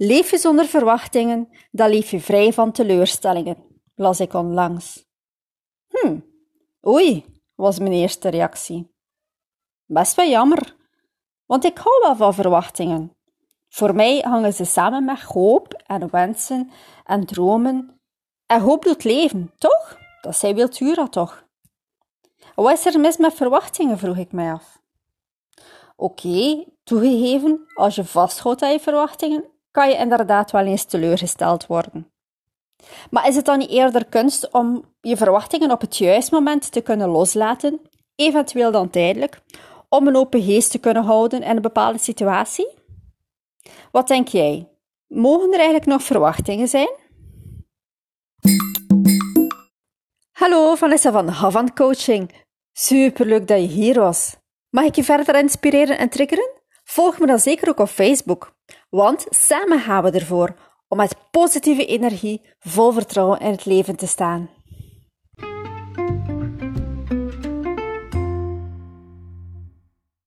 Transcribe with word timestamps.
Leef 0.00 0.30
je 0.30 0.38
zonder 0.38 0.66
verwachtingen, 0.66 1.48
dan 1.70 1.90
leef 1.90 2.10
je 2.10 2.20
vrij 2.20 2.52
van 2.52 2.72
teleurstellingen, 2.72 3.56
las 3.94 4.20
ik 4.20 4.32
onlangs. 4.34 5.04
Hm, 5.88 6.18
oei, 6.86 7.24
was 7.54 7.78
mijn 7.78 7.92
eerste 7.92 8.28
reactie. 8.28 8.94
Best 9.84 10.14
wel 10.14 10.28
jammer, 10.28 10.76
want 11.46 11.64
ik 11.64 11.78
hou 11.78 12.00
wel 12.02 12.16
van 12.16 12.34
verwachtingen. 12.34 13.16
Voor 13.68 13.94
mij 13.94 14.18
hangen 14.18 14.52
ze 14.52 14.64
samen 14.64 15.04
met 15.04 15.20
hoop 15.20 15.72
en 15.72 16.10
wensen 16.10 16.70
en 17.04 17.26
dromen. 17.26 18.00
En 18.46 18.60
hoop 18.60 18.84
doet 18.84 19.04
leven, 19.04 19.52
toch? 19.58 19.98
Dat 20.20 20.36
zei 20.36 20.54
Wiltura 20.54 21.08
toch? 21.08 21.46
Wat 22.54 22.78
is 22.78 22.86
er 22.86 23.00
mis 23.00 23.16
met 23.16 23.34
verwachtingen, 23.34 23.98
vroeg 23.98 24.16
ik 24.16 24.32
mij 24.32 24.52
af. 24.52 24.80
Oké, 25.96 26.64
toegegeven, 26.84 27.66
als 27.74 27.94
je 27.94 28.04
vasthoudt 28.04 28.62
aan 28.62 28.72
je 28.72 28.80
verwachtingen, 28.80 29.57
kan 29.70 29.88
je 29.88 29.96
inderdaad 29.96 30.50
wel 30.50 30.64
eens 30.64 30.84
teleurgesteld 30.84 31.66
worden. 31.66 32.10
Maar 33.10 33.28
is 33.28 33.36
het 33.36 33.44
dan 33.44 33.58
niet 33.58 33.70
eerder 33.70 34.04
kunst 34.04 34.52
om 34.52 34.84
je 35.00 35.16
verwachtingen 35.16 35.70
op 35.70 35.80
het 35.80 35.96
juiste 35.96 36.34
moment 36.34 36.72
te 36.72 36.80
kunnen 36.80 37.08
loslaten, 37.08 37.80
eventueel 38.14 38.70
dan 38.70 38.90
tijdelijk, 38.90 39.40
om 39.88 40.06
een 40.06 40.16
open 40.16 40.42
geest 40.42 40.70
te 40.70 40.78
kunnen 40.78 41.04
houden 41.04 41.42
in 41.42 41.56
een 41.56 41.62
bepaalde 41.62 41.98
situatie? 41.98 42.68
Wat 43.90 44.08
denk 44.08 44.28
jij? 44.28 44.68
Mogen 45.06 45.48
er 45.48 45.58
eigenlijk 45.58 45.86
nog 45.86 46.02
verwachtingen 46.02 46.68
zijn? 46.68 46.90
Hallo, 50.32 50.74
Vanessa 50.74 51.12
van 51.12 51.28
Havant 51.28 51.72
Coaching. 51.72 52.30
Superleuk 52.72 53.48
dat 53.48 53.60
je 53.60 53.66
hier 53.66 54.00
was. 54.00 54.36
Mag 54.70 54.84
ik 54.84 54.94
je 54.94 55.04
verder 55.04 55.38
inspireren 55.38 55.98
en 55.98 56.08
triggeren? 56.08 56.50
Volg 56.84 57.18
me 57.18 57.26
dan 57.26 57.38
zeker 57.38 57.68
ook 57.68 57.78
op 57.78 57.88
Facebook, 57.88 58.57
want 58.88 59.26
samen 59.28 59.80
gaan 59.80 60.02
we 60.02 60.10
ervoor 60.10 60.54
om 60.88 60.96
met 60.96 61.16
positieve 61.30 61.86
energie 61.86 62.42
vol 62.58 62.92
vertrouwen 62.92 63.40
in 63.40 63.50
het 63.50 63.64
leven 63.64 63.96
te 63.96 64.06
staan. 64.06 64.50